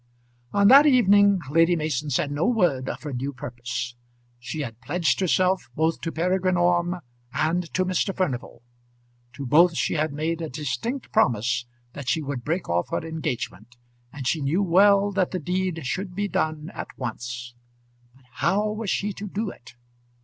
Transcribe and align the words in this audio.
On 0.51 0.67
that 0.69 0.87
evening 0.87 1.37
Lady 1.51 1.75
Mason 1.75 2.09
said 2.09 2.31
no 2.31 2.47
word 2.47 2.89
of 2.89 3.03
her 3.03 3.13
new 3.13 3.31
purpose. 3.31 3.93
She 4.39 4.61
had 4.61 4.81
pledged 4.81 5.19
herself 5.19 5.69
both 5.75 6.01
to 6.01 6.11
Peregrine 6.11 6.57
Orme 6.57 7.01
and 7.31 7.71
to 7.75 7.85
Mr. 7.85 8.11
Furnival. 8.17 8.63
To 9.33 9.45
both 9.45 9.77
she 9.77 9.93
had 9.93 10.11
made 10.11 10.41
a 10.41 10.49
distinct 10.49 11.11
promise 11.11 11.67
that 11.93 12.09
she 12.09 12.23
would 12.23 12.43
break 12.43 12.67
off 12.67 12.89
her 12.89 13.05
engagement, 13.07 13.75
and 14.11 14.25
she 14.25 14.41
knew 14.41 14.63
well 14.63 15.11
that 15.11 15.29
the 15.29 15.39
deed 15.39 15.85
should 15.85 16.15
be 16.15 16.27
done 16.27 16.71
at 16.73 16.87
once. 16.97 17.53
But 18.15 18.25
how 18.31 18.71
was 18.71 18.89
she 18.89 19.13
to 19.13 19.27
do 19.27 19.51
it? 19.51 19.75